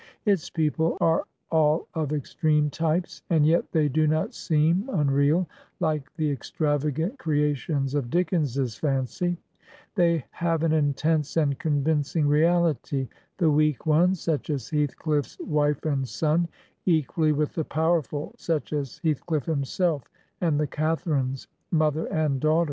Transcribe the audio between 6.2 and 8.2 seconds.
extravagant creations of